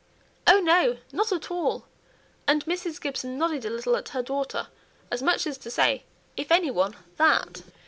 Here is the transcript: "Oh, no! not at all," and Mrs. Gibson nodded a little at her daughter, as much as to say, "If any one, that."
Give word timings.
"Oh, 0.47 0.59
no! 0.59 0.97
not 1.11 1.31
at 1.31 1.51
all," 1.51 1.85
and 2.47 2.65
Mrs. 2.65 2.99
Gibson 2.99 3.37
nodded 3.37 3.65
a 3.65 3.69
little 3.69 3.95
at 3.95 4.09
her 4.09 4.23
daughter, 4.23 4.69
as 5.11 5.21
much 5.21 5.45
as 5.45 5.59
to 5.59 5.69
say, 5.69 6.05
"If 6.35 6.51
any 6.51 6.71
one, 6.71 6.95
that." 7.17 7.61